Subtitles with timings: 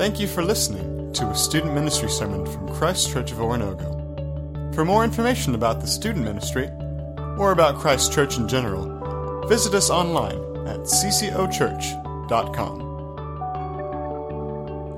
[0.00, 4.74] Thank you for listening to a student ministry sermon from Christ Church of Oronogo.
[4.74, 6.70] For more information about the student ministry,
[7.36, 12.80] or about Christ Church in general, visit us online at ccochurch.com.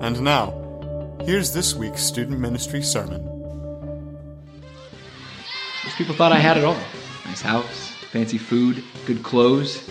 [0.03, 3.25] And now, here's this week's student ministry sermon.
[5.82, 6.79] Most people thought I had it all
[7.25, 9.82] nice house, fancy food, good clothes,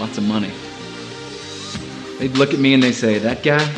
[0.00, 0.50] lots of money.
[2.18, 3.70] They'd look at me and they say, That guy,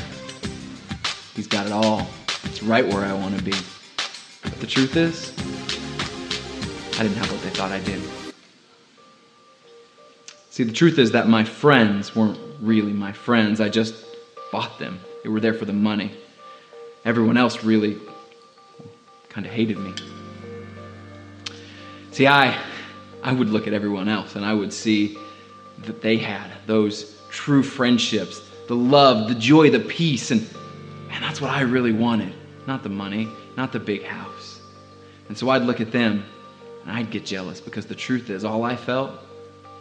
[1.35, 2.07] he's got it all.
[2.45, 3.55] It's right where I want to be.
[4.43, 5.33] But the truth is,
[6.99, 8.01] I didn't have what they thought I did.
[10.51, 13.61] See, the truth is that my friends weren't really my friends.
[13.61, 13.95] I just
[14.51, 15.01] bought them.
[15.23, 16.13] They were there for the money.
[17.05, 17.99] Everyone else really
[19.29, 19.95] kind of hated me.
[22.11, 22.59] See, I,
[23.23, 25.17] I would look at everyone else and I would see
[25.79, 30.47] that they had those true friendships, the love, the joy, the peace, and
[31.13, 32.33] man, that's what I really wanted.
[32.67, 34.61] Not the money, not the big house.
[35.29, 36.25] And so I'd look at them
[36.83, 39.11] and I'd get jealous because the truth is, all I felt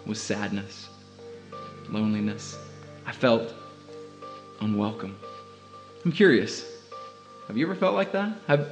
[0.06, 0.90] was sadness,
[1.90, 2.58] loneliness.
[3.06, 3.54] I felt
[4.60, 5.16] unwelcome.
[6.04, 6.66] I'm curious.
[7.48, 8.34] Have you ever felt like that?
[8.48, 8.68] Have,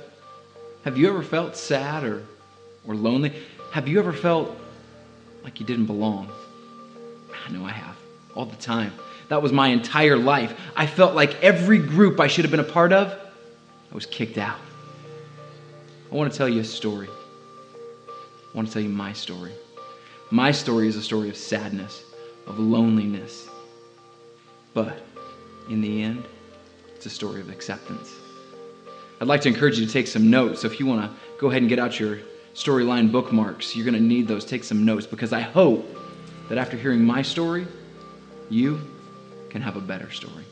[0.84, 2.26] have you ever felt sad or,
[2.86, 3.34] or lonely?
[3.72, 4.54] Have you ever felt
[5.44, 6.30] like you didn't belong?
[7.48, 7.96] I know I have,
[8.36, 8.92] all the time.
[9.30, 10.60] That was my entire life.
[10.76, 13.12] I felt like every group I should have been a part of,
[13.92, 14.60] I was kicked out.
[16.12, 17.08] I want to tell you a story.
[18.08, 19.52] I want to tell you my story.
[20.32, 22.04] My story is a story of sadness,
[22.48, 23.48] of loneliness.
[24.74, 24.98] But
[25.70, 26.26] in the end,
[26.96, 28.12] it's a story of acceptance.
[29.22, 30.62] I'd like to encourage you to take some notes.
[30.62, 32.20] So if you want to go ahead and get out your
[32.56, 34.46] storyline bookmarks, you're going to need those.
[34.46, 35.86] Take some notes because I hope
[36.48, 37.68] that after hearing my story,
[38.50, 38.80] you
[39.50, 40.46] can have a better story.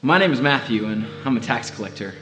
[0.00, 2.14] My name is Matthew, and I'm a tax collector.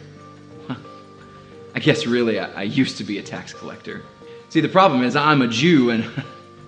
[1.75, 4.03] I guess really, I, I used to be a tax collector.
[4.49, 6.11] See, the problem is, I'm a Jew, and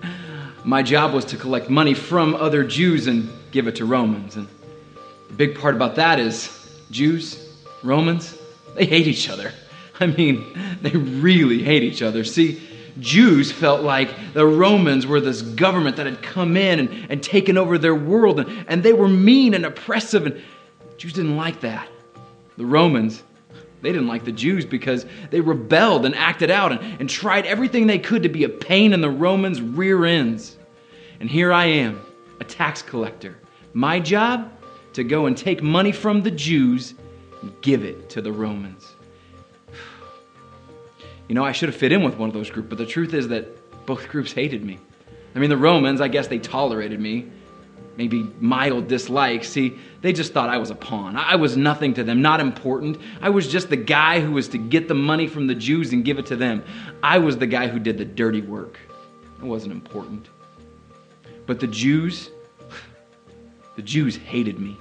[0.63, 4.35] my job was to collect money from other Jews and give it to Romans.
[4.35, 4.47] And
[5.29, 6.55] the big part about that is
[6.91, 8.37] Jews, Romans,
[8.75, 9.51] they hate each other.
[10.01, 10.45] I mean,
[10.81, 12.23] they really hate each other.
[12.23, 12.61] See,
[12.99, 17.57] Jews felt like the Romans were this government that had come in and, and taken
[17.57, 20.41] over their world, and, and they were mean and oppressive, and
[20.97, 21.87] Jews didn't like that.
[22.57, 23.23] The Romans,
[23.81, 27.87] they didn't like the Jews because they rebelled and acted out and, and tried everything
[27.87, 30.57] they could to be a pain in the Romans' rear ends.
[31.19, 32.01] And here I am,
[32.39, 33.37] a tax collector.
[33.73, 34.51] My job?
[34.93, 36.95] To go and take money from the Jews
[37.41, 38.95] and give it to the Romans.
[41.29, 43.13] You know, I should have fit in with one of those groups, but the truth
[43.13, 44.79] is that both groups hated me.
[45.35, 47.27] I mean, the Romans, I guess they tolerated me,
[47.97, 49.43] maybe mild dislike.
[49.43, 51.15] See, they just thought I was a pawn.
[51.15, 52.97] I was nothing to them, not important.
[53.21, 56.03] I was just the guy who was to get the money from the Jews and
[56.03, 56.63] give it to them.
[57.03, 58.79] I was the guy who did the dirty work.
[59.37, 60.29] It wasn't important.
[61.45, 62.31] But the Jews,
[63.75, 64.77] the Jews hated me.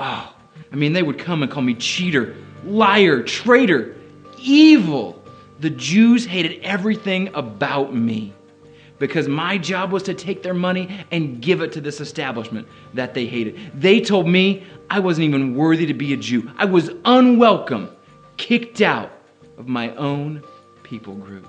[0.00, 0.34] Oh,
[0.72, 3.94] I mean, they would come and call me cheater, liar, traitor,
[4.36, 5.15] evil.
[5.60, 8.32] The Jews hated everything about me
[8.98, 13.14] because my job was to take their money and give it to this establishment that
[13.14, 13.72] they hated.
[13.74, 16.50] They told me I wasn't even worthy to be a Jew.
[16.56, 17.90] I was unwelcome,
[18.36, 19.10] kicked out
[19.58, 20.42] of my own
[20.82, 21.46] people group.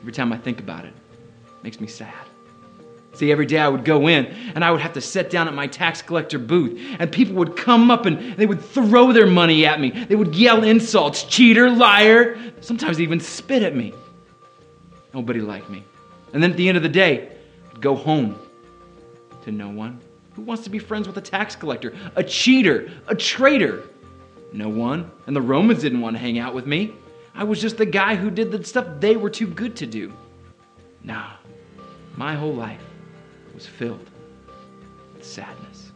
[0.00, 2.12] Every time I think about it, it makes me sad.
[3.16, 5.54] See, every day I would go in and I would have to sit down at
[5.54, 9.64] my tax collector booth, and people would come up and they would throw their money
[9.64, 9.90] at me.
[9.90, 13.94] They would yell insults cheater, liar, sometimes even spit at me.
[15.14, 15.82] Nobody liked me.
[16.34, 17.32] And then at the end of the day,
[17.70, 18.38] I'd go home
[19.44, 19.98] to no one.
[20.34, 23.84] Who wants to be friends with a tax collector, a cheater, a traitor?
[24.52, 25.10] No one.
[25.26, 26.92] And the Romans didn't want to hang out with me.
[27.34, 30.12] I was just the guy who did the stuff they were too good to do.
[31.02, 31.30] Nah,
[32.16, 32.80] my whole life
[33.56, 34.10] was filled
[35.14, 35.90] with sadness,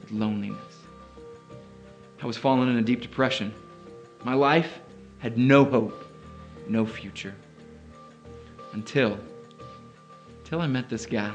[0.00, 0.78] with loneliness.
[2.22, 3.52] I was falling in a deep depression.
[4.24, 4.80] My life
[5.18, 6.02] had no hope,
[6.66, 7.34] no future.
[8.72, 9.18] Until,
[10.38, 11.34] until I met this guy.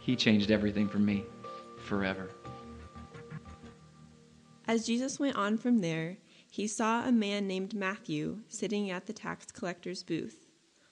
[0.00, 1.24] He changed everything for me
[1.78, 2.28] forever.
[4.66, 6.16] As Jesus went on from there,
[6.50, 10.48] he saw a man named Matthew sitting at the tax collector's booth.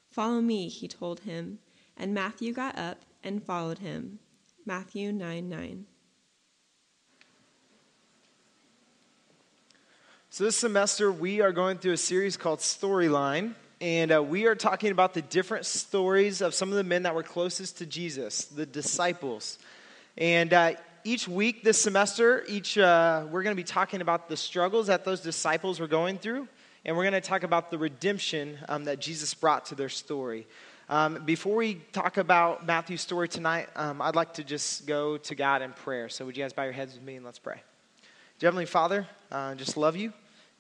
[0.08, 1.58] Follow me, he told him,
[1.96, 4.18] and Matthew got up and followed him.
[4.64, 5.86] Matthew 9 9.
[10.30, 13.54] So, this semester, we are going through a series called Storyline.
[13.82, 17.14] and uh, we are talking about the different stories of some of the men that
[17.14, 19.58] were closest to Jesus, the disciples.
[20.16, 20.72] And uh,
[21.04, 25.04] each week this semester, each uh, we're going to be talking about the struggles that
[25.04, 26.48] those disciples were going through,
[26.84, 30.46] and we're going to talk about the redemption um, that Jesus brought to their story.
[30.88, 35.34] Um, before we talk about Matthew's story tonight, um, I'd like to just go to
[35.34, 36.08] God in prayer.
[36.08, 37.62] So, would you guys bow your heads with me and let's pray?
[38.38, 40.12] Dear Heavenly Father, uh, just love you.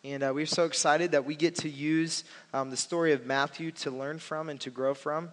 [0.04, 3.72] And uh, we're so excited that we get to use um, the story of Matthew
[3.72, 5.30] to learn from and to grow from.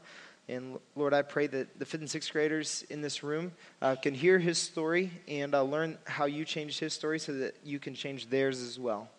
[0.47, 3.51] And Lord, I pray that the fifth and sixth graders in this room
[3.81, 7.55] uh, can hear his story and uh, learn how you changed his story so that
[7.63, 9.09] you can change theirs as well.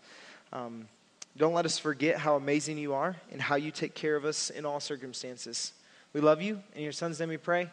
[0.52, 0.88] Um,
[1.36, 4.50] don't let us forget how amazing you are and how you take care of us
[4.50, 5.72] in all circumstances.
[6.12, 6.60] We love you.
[6.74, 7.68] In your son's name we pray.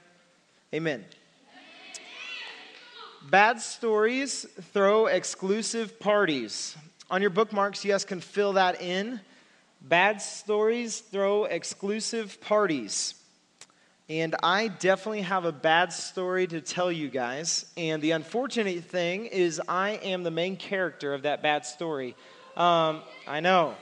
[0.74, 1.04] Amen.
[3.30, 6.78] Bad stories throw exclusive parties.
[7.10, 9.20] On your bookmarks, you guys can fill that in.
[9.82, 13.16] Bad stories throw exclusive parties.
[14.10, 17.66] And I definitely have a bad story to tell you guys.
[17.76, 22.16] And the unfortunate thing is, I am the main character of that bad story.
[22.58, 23.76] Um, I know.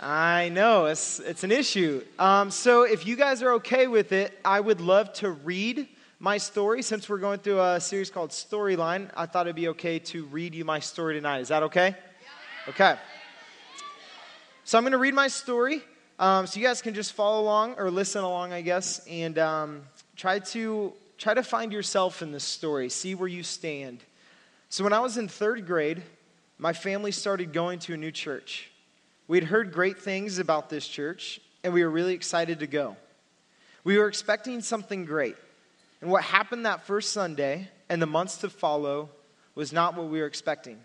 [0.00, 0.86] I know.
[0.86, 2.04] It's, it's an issue.
[2.18, 5.86] Um, so, if you guys are okay with it, I would love to read
[6.18, 6.82] my story.
[6.82, 10.56] Since we're going through a series called Storyline, I thought it'd be okay to read
[10.56, 11.38] you my story tonight.
[11.38, 11.94] Is that okay?
[12.66, 12.96] Okay.
[14.64, 15.80] So, I'm going to read my story.
[16.18, 19.82] Um, so, you guys can just follow along or listen along, I guess, and um,
[20.16, 24.00] try, to, try to find yourself in this story, see where you stand.
[24.68, 26.02] So, when I was in third grade,
[26.58, 28.70] my family started going to a new church.
[29.26, 32.96] We'd heard great things about this church, and we were really excited to go.
[33.82, 35.36] We were expecting something great.
[36.00, 39.10] And what happened that first Sunday and the months to follow
[39.54, 40.78] was not what we were expecting.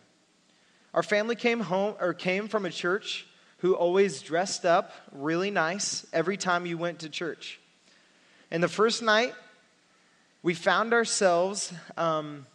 [0.94, 3.28] Our family came home or came from a church
[3.58, 7.60] who always dressed up really nice every time you went to church.
[8.52, 9.34] And the first night,
[10.42, 12.46] we found ourselves um,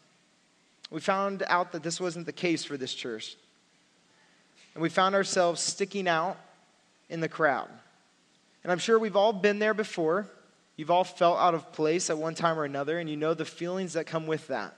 [0.95, 3.37] we found out that this wasn't the case for this church.
[4.75, 6.37] And we found ourselves sticking out
[7.11, 7.69] in the crowd.
[8.63, 10.29] And I'm sure we've all been there before.
[10.77, 13.45] You've all felt out of place at one time or another, and you know the
[13.45, 14.77] feelings that come with that.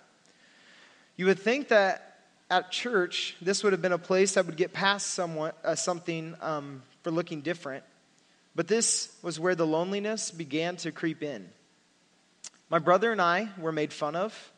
[1.16, 4.72] You would think that at church, this would have been a place that would get
[4.72, 7.84] past somewhat, uh, something um, for looking different.
[8.54, 11.46] But this was where the loneliness began to creep in.
[12.70, 14.50] My brother and I were made fun of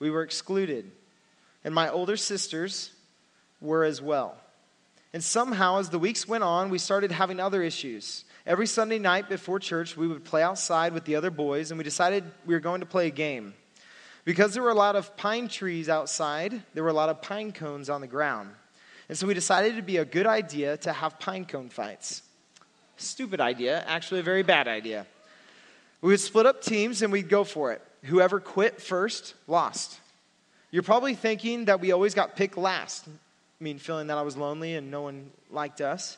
[0.00, 0.90] we were excluded.
[1.62, 2.90] And my older sisters
[3.60, 4.36] were as well.
[5.12, 8.24] And somehow, as the weeks went on, we started having other issues.
[8.46, 11.84] Every Sunday night before church, we would play outside with the other boys, and we
[11.84, 13.54] decided we were going to play a game.
[14.24, 17.52] Because there were a lot of pine trees outside, there were a lot of pine
[17.52, 18.50] cones on the ground.
[19.08, 22.22] And so we decided it'd be a good idea to have pine cone fights.
[22.96, 25.06] Stupid idea, actually, a very bad idea.
[26.00, 29.98] We would split up teams and we'd go for it whoever quit first lost.
[30.70, 33.06] You're probably thinking that we always got picked last.
[33.08, 36.16] I mean, feeling that I was lonely and no one liked us.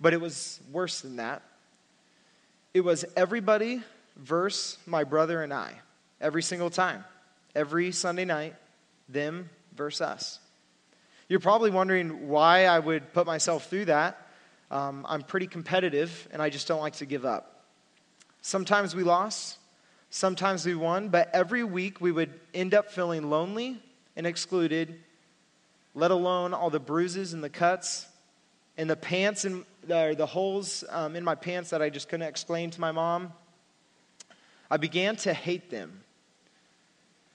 [0.00, 1.42] But it was worse than that.
[2.74, 3.82] It was everybody
[4.16, 5.72] versus my brother and I,
[6.20, 7.04] every single time.
[7.54, 8.56] Every Sunday night,
[9.08, 10.40] them versus us.
[11.28, 14.20] You're probably wondering why I would put myself through that.
[14.70, 17.62] Um, I'm pretty competitive and I just don't like to give up.
[18.42, 19.56] Sometimes we lost,
[20.14, 23.82] Sometimes we won, but every week we would end up feeling lonely
[24.14, 24.94] and excluded,
[25.92, 28.06] let alone all the bruises and the cuts
[28.78, 32.28] and the pants and the, the holes um, in my pants that I just couldn't
[32.28, 33.32] explain to my mom.
[34.70, 36.04] I began to hate them.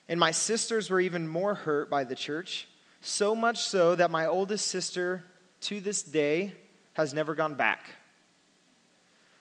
[0.07, 2.65] And my sisters were even more hurt by the church,
[3.01, 5.25] so much so that my oldest sister,
[5.63, 6.53] to this day,
[6.93, 7.89] has never gone back.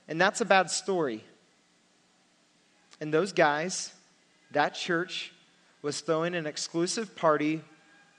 [0.09, 1.23] And that's a bad story
[3.01, 3.93] and those guys,
[4.53, 5.33] that church,
[5.83, 7.63] was throwing an exclusive party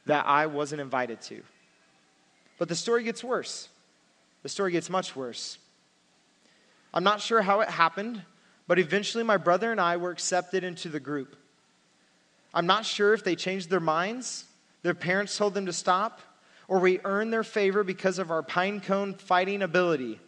[0.05, 1.41] that I wasn't invited to.
[2.57, 3.67] But the story gets worse.
[4.43, 5.57] The story gets much worse.
[6.93, 8.21] I'm not sure how it happened,
[8.67, 11.35] but eventually my brother and I were accepted into the group.
[12.53, 14.45] I'm not sure if they changed their minds,
[14.81, 16.21] their parents told them to stop,
[16.67, 20.19] or we earned their favor because of our pine cone fighting ability.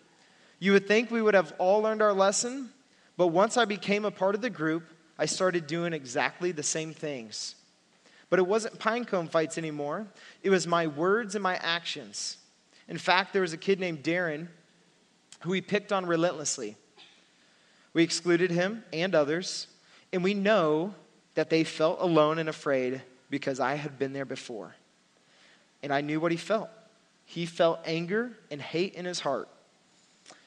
[0.59, 2.69] You would think we would have all learned our lesson,
[3.17, 4.83] but once I became a part of the group,
[5.17, 7.55] I started doing exactly the same things.
[8.29, 10.07] But it wasn't pinecone fights anymore,
[10.41, 12.37] it was my words and my actions.
[12.87, 14.47] In fact, there was a kid named Darren
[15.41, 16.75] who we picked on relentlessly.
[17.93, 19.67] We excluded him and others,
[20.13, 20.93] and we know
[21.35, 24.75] that they felt alone and afraid because I had been there before.
[25.83, 26.69] And I knew what he felt.
[27.25, 29.49] He felt anger and hate in his heart.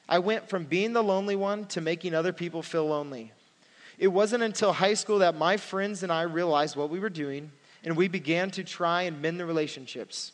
[0.07, 3.31] I went from being the lonely one to making other people feel lonely.
[3.97, 7.51] It wasn't until high school that my friends and I realized what we were doing,
[7.83, 10.31] and we began to try and mend the relationships.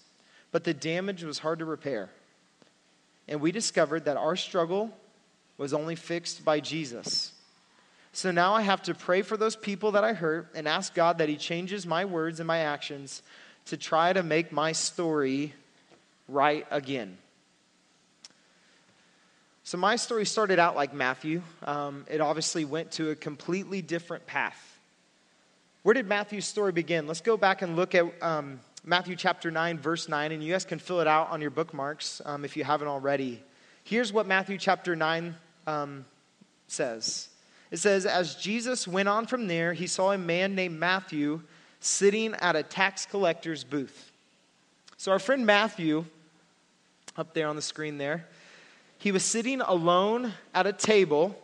[0.52, 2.10] But the damage was hard to repair.
[3.28, 4.92] And we discovered that our struggle
[5.58, 7.32] was only fixed by Jesus.
[8.14, 11.20] So now I have to pray for those people that I hurt and ask God
[11.20, 13.22] that He changes my words and my actions
[13.68, 15.54] to try to make my story
[16.28, 17.18] right again.
[19.72, 21.42] So, my story started out like Matthew.
[21.64, 24.78] Um, it obviously went to a completely different path.
[25.84, 27.08] Where did Matthew's story begin?
[27.08, 30.66] Let's go back and look at um, Matthew chapter 9, verse 9, and you guys
[30.66, 33.42] can fill it out on your bookmarks um, if you haven't already.
[33.86, 35.36] Here's what Matthew chapter 9
[35.66, 36.04] um,
[36.68, 37.30] says
[37.72, 41.44] It says, As Jesus went on from there, he saw a man named Matthew
[41.80, 44.12] sitting at a tax collector's booth.
[44.98, 46.04] So, our friend Matthew,
[47.16, 48.28] up there on the screen there,
[49.02, 51.36] he was sitting alone at a table,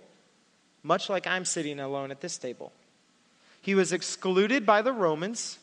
[0.84, 2.72] much like I'm sitting alone at this table.
[3.64, 5.58] He was excluded by the Romans,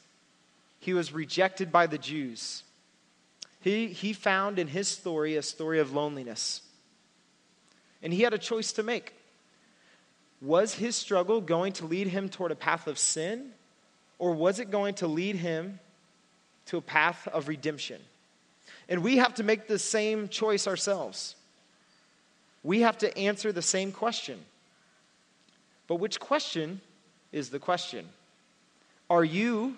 [0.80, 2.64] he was rejected by the Jews.
[3.60, 6.62] He, he found in his story a story of loneliness.
[8.02, 9.14] And he had a choice to make.
[10.42, 13.50] Was his struggle going to lead him toward a path of sin,
[14.18, 15.78] or was it going to lead him
[16.66, 18.00] to a path of redemption?
[18.88, 21.36] And we have to make the same choice ourselves.
[22.64, 24.40] We have to answer the same question.
[25.86, 26.80] But which question
[27.30, 28.08] is the question?
[29.10, 29.76] Are you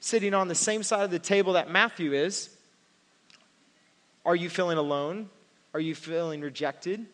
[0.00, 2.48] sitting on the same side of the table that Matthew is?
[4.24, 5.28] Are you feeling alone?
[5.74, 7.04] Are you feeling rejected?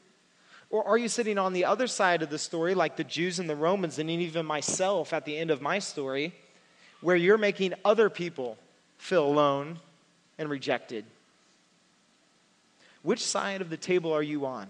[0.71, 3.51] Or are you sitting on the other side of the story, like the Jews and
[3.51, 6.35] the Romans, and even myself at the end of my story,
[7.01, 8.57] where you're making other people
[8.99, 9.79] feel alone
[10.39, 11.05] and rejected?
[13.03, 14.69] Which side of the table are you on?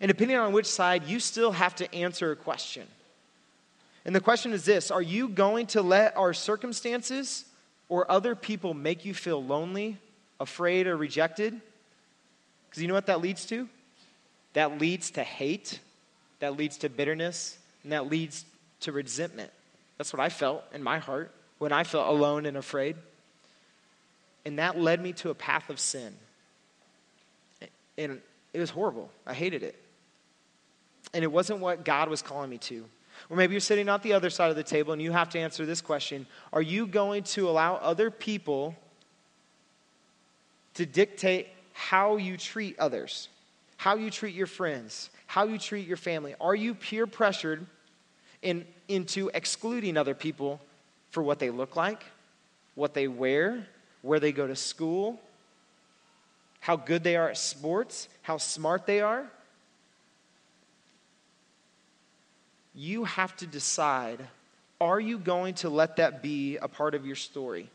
[0.00, 2.86] And depending on which side, you still have to answer a question.
[4.04, 7.44] And the question is this Are you going to let our circumstances
[7.88, 9.98] or other people make you feel lonely,
[10.38, 11.60] afraid, or rejected?
[12.68, 13.68] Because you know what that leads to?
[14.54, 15.80] That leads to hate,
[16.38, 18.44] that leads to bitterness, and that leads
[18.80, 19.50] to resentment.
[19.98, 22.96] That's what I felt in my heart when I felt alone and afraid.
[24.46, 26.14] And that led me to a path of sin.
[27.98, 28.20] And
[28.54, 29.10] it was horrible.
[29.26, 29.76] I hated it.
[31.12, 32.84] And it wasn't what God was calling me to.
[33.28, 35.38] Or maybe you're sitting on the other side of the table and you have to
[35.38, 38.76] answer this question Are you going to allow other people
[40.74, 43.28] to dictate how you treat others,
[43.76, 46.34] how you treat your friends, how you treat your family?
[46.40, 47.66] Are you peer pressured
[48.42, 50.60] in, into excluding other people
[51.10, 52.04] for what they look like,
[52.74, 53.66] what they wear,
[54.02, 55.20] where they go to school,
[56.60, 59.26] how good they are at sports, how smart they are?
[62.80, 64.26] You have to decide
[64.80, 67.68] are you going to let that be a part of your story?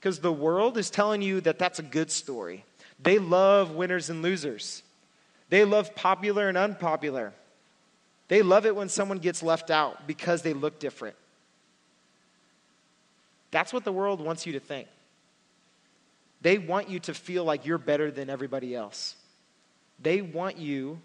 [0.00, 2.64] Because the world is telling you that that's a good story.
[2.98, 4.82] They love winners and losers,
[5.50, 7.32] they love popular and unpopular.
[8.28, 11.14] They love it when someone gets left out because they look different.
[13.52, 14.88] That's what the world wants you to think.
[16.40, 19.14] They want you to feel like you're better than everybody else.
[20.02, 20.98] They want you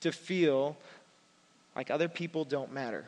[0.00, 0.76] to feel
[1.76, 3.04] like other people don't matter.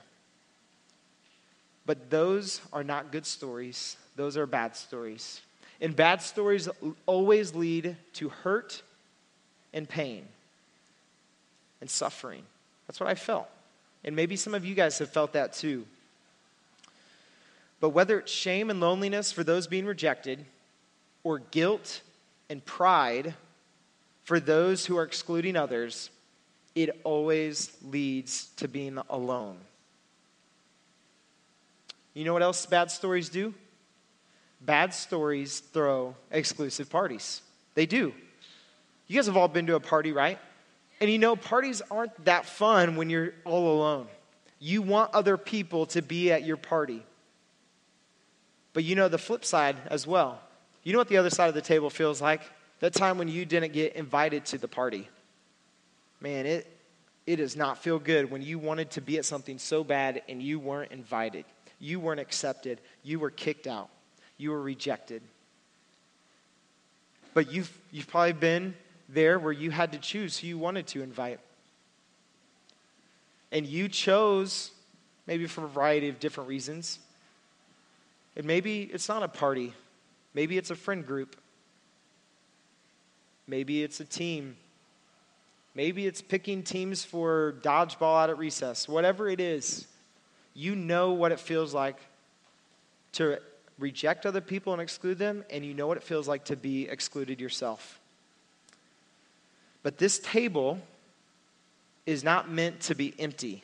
[1.86, 5.40] But those are not good stories, those are bad stories.
[5.80, 6.68] And bad stories
[7.06, 8.82] always lead to hurt
[9.72, 10.24] and pain
[11.80, 12.42] and suffering.
[12.86, 13.48] That's what I felt.
[14.04, 15.86] And maybe some of you guys have felt that too.
[17.80, 20.44] But whether it's shame and loneliness for those being rejected,
[21.22, 22.00] or guilt
[22.48, 23.34] and pride
[24.24, 26.10] for those who are excluding others,
[26.82, 29.58] it always leads to being alone.
[32.14, 33.52] You know what else bad stories do?
[34.60, 37.42] Bad stories throw exclusive parties.
[37.74, 38.14] They do.
[39.08, 40.38] You guys have all been to a party, right?
[41.00, 44.06] And you know, parties aren't that fun when you're all alone.
[44.60, 47.02] You want other people to be at your party.
[48.72, 50.40] But you know the flip side as well.
[50.84, 52.42] You know what the other side of the table feels like?
[52.78, 55.08] That time when you didn't get invited to the party
[56.20, 56.66] man, it,
[57.26, 60.42] it does not feel good when you wanted to be at something so bad and
[60.42, 61.44] you weren't invited.
[61.78, 62.80] You weren't accepted.
[63.02, 63.88] You were kicked out.
[64.36, 65.22] You were rejected.
[67.34, 68.74] But you've, you've probably been
[69.08, 71.40] there where you had to choose who you wanted to invite.
[73.52, 74.70] And you chose,
[75.26, 76.98] maybe for a variety of different reasons.
[78.36, 79.72] And maybe it's not a party,
[80.34, 81.36] maybe it's a friend group,
[83.46, 84.56] maybe it's a team
[85.78, 88.88] Maybe it's picking teams for dodgeball out at recess.
[88.88, 89.86] Whatever it is,
[90.52, 91.94] you know what it feels like
[93.12, 93.38] to
[93.78, 96.88] reject other people and exclude them, and you know what it feels like to be
[96.88, 98.00] excluded yourself.
[99.84, 100.80] But this table
[102.06, 103.62] is not meant to be empty.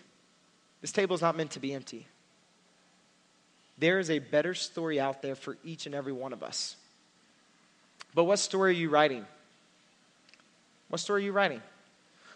[0.82, 2.06] This table is not meant to be empty.
[3.76, 6.76] There is a better story out there for each and every one of us.
[8.14, 9.26] But what story are you writing?
[10.90, 11.60] What story are you writing?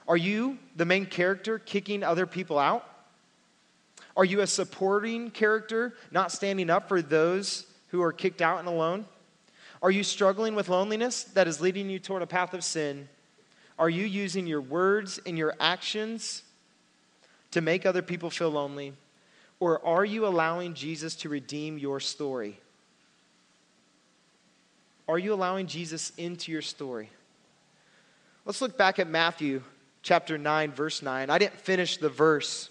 [0.09, 2.85] Are you the main character kicking other people out?
[4.17, 8.67] Are you a supporting character, not standing up for those who are kicked out and
[8.67, 9.05] alone?
[9.83, 13.09] Are you struggling with loneliness that is leading you toward a path of sin?
[13.79, 16.43] Are you using your words and your actions
[17.53, 18.95] to make other people feel lonely?
[19.61, 22.59] Or are you allowing Jesus to redeem your story?
[25.07, 27.11] Are you allowing Jesus into your story?
[28.45, 29.63] Let's look back at Matthew
[30.03, 31.31] chapter 9, verse 9.
[31.31, 32.71] I didn't finish the verse,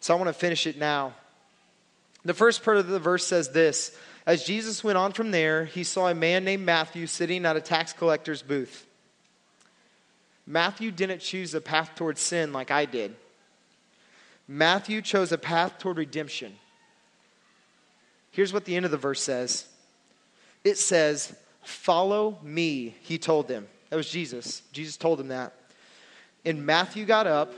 [0.00, 1.14] so I want to finish it now.
[2.24, 5.84] The first part of the verse says this As Jesus went on from there, he
[5.84, 8.86] saw a man named Matthew sitting at a tax collector's booth.
[10.46, 13.14] Matthew didn't choose a path towards sin like I did.
[14.46, 16.54] Matthew chose a path toward redemption.
[18.30, 19.66] Here's what the end of the verse says
[20.64, 23.66] it says, Follow me, he told them.
[23.90, 24.62] That was Jesus.
[24.72, 25.54] Jesus told them that.
[26.44, 27.52] And Matthew got up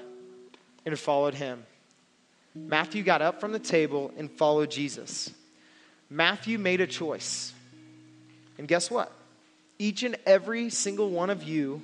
[0.84, 1.64] and followed him.
[2.54, 5.30] Matthew got up from the table and followed Jesus.
[6.08, 7.52] Matthew made a choice.
[8.58, 9.12] And guess what?
[9.78, 11.82] Each and every single one of you,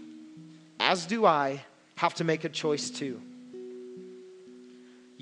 [0.81, 1.63] as do I,
[1.97, 3.21] have to make a choice too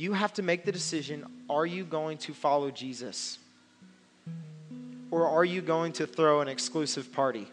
[0.01, 3.39] you have to make the decision are you going to follow Jesus?
[5.11, 7.47] Or are you going to throw an exclusive party?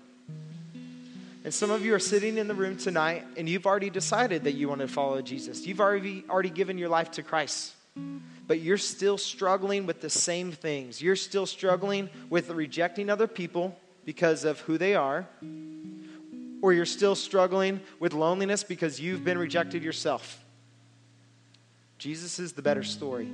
[1.48, 4.56] And some of you are sitting in the room tonight and you've already decided that
[4.56, 5.66] you want to follow Jesus.
[5.66, 7.74] You've already, already given your life to Christ.
[8.48, 11.02] But you're still struggling with the same things.
[11.02, 15.26] You're still struggling with rejecting other people because of who they are.
[16.62, 20.44] Or you're still struggling with loneliness because you've been rejected yourself.
[21.98, 23.32] Jesus is the better story.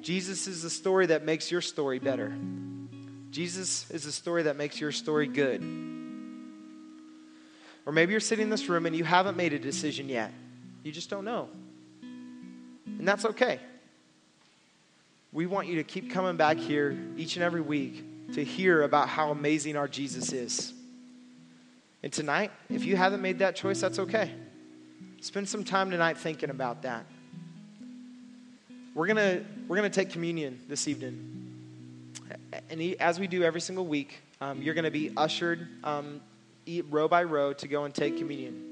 [0.00, 2.36] Jesus is the story that makes your story better.
[3.30, 5.62] Jesus is the story that makes your story good.
[7.86, 10.32] Or maybe you're sitting in this room and you haven't made a decision yet.
[10.82, 11.48] You just don't know.
[12.02, 13.60] And that's okay.
[15.32, 19.08] We want you to keep coming back here each and every week to hear about
[19.08, 20.72] how amazing our Jesus is.
[22.02, 24.32] And tonight, if you haven't made that choice, that's okay.
[25.20, 27.06] Spend some time tonight thinking about that.
[28.94, 31.46] We're going we're gonna take communion this evening.
[32.70, 36.20] And as we do every single week, um, you're going to be ushered um,
[36.90, 38.62] row by row to go and take communion.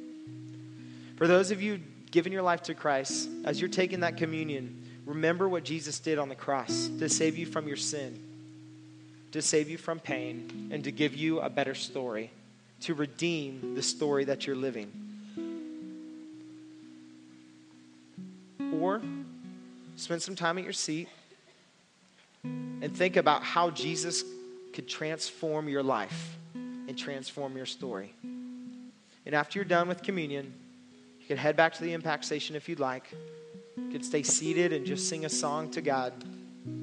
[1.17, 1.81] For those of you
[2.11, 6.29] giving your life to Christ, as you're taking that communion, remember what Jesus did on
[6.29, 8.19] the cross to save you from your sin,
[9.33, 12.31] to save you from pain, and to give you a better story,
[12.81, 14.93] to redeem the story that you're living.
[18.81, 19.01] Or
[19.97, 21.09] spend some time at your seat
[22.43, 24.25] and think about how Jesus
[24.73, 26.37] could transform your life
[26.87, 28.15] and transform your story.
[29.27, 30.53] And after you're done with communion,
[31.21, 33.11] you can head back to the impact station if you'd like.
[33.77, 36.13] You could stay seated and just sing a song to God,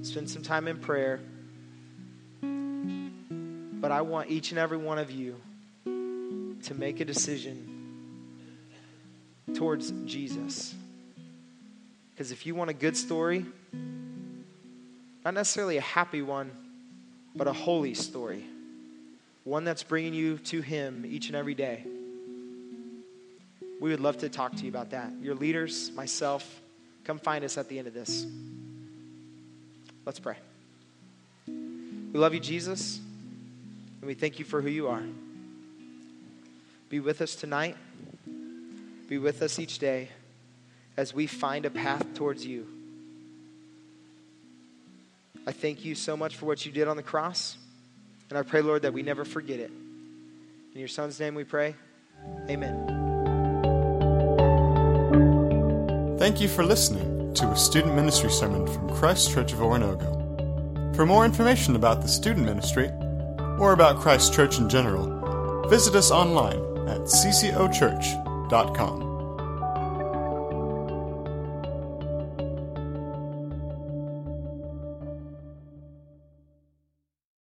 [0.01, 1.19] spend some time in prayer.
[2.41, 5.35] But I want each and every one of you
[5.85, 7.67] to make a decision
[9.53, 10.75] towards Jesus.
[12.11, 13.45] Because if you want a good story,
[15.23, 16.51] not necessarily a happy one,
[17.35, 18.43] but a holy story,
[19.43, 21.85] one that's bringing you to Him each and every day,
[23.79, 25.11] we would love to talk to you about that.
[25.21, 26.61] Your leaders, myself,
[27.03, 28.25] come find us at the end of this.
[30.05, 30.35] Let's pray.
[31.47, 32.99] We love you, Jesus,
[33.99, 35.03] and we thank you for who you are.
[36.89, 37.77] Be with us tonight.
[39.07, 40.09] Be with us each day
[40.97, 42.67] as we find a path towards you.
[45.47, 47.57] I thank you so much for what you did on the cross.
[48.31, 49.71] And I pray, Lord, that we never forget it.
[50.73, 51.75] In your son's name we pray.
[52.49, 52.87] Amen.
[56.17, 60.95] Thank you for listening to a student ministry sermon from Christ Church of Oronogo.
[60.95, 62.89] For more information about the student ministry
[63.59, 69.10] or about Christ Church in general, visit us online at ccochurch.com.